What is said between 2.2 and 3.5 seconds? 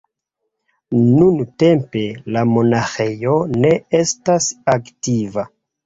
la monaĥejo